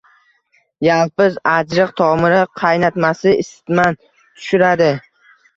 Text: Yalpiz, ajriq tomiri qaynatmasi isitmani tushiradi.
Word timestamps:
Yalpiz, 0.85 1.35
ajriq 1.57 1.93
tomiri 2.01 2.39
qaynatmasi 2.63 3.37
isitmani 3.45 3.99
tushiradi. 4.11 4.91